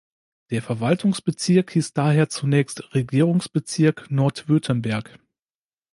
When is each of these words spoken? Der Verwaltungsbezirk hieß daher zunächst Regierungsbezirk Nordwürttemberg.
Der 0.49 0.63
Verwaltungsbezirk 0.63 1.69
hieß 1.73 1.93
daher 1.93 2.27
zunächst 2.27 2.95
Regierungsbezirk 2.95 4.09
Nordwürttemberg. 4.09 5.19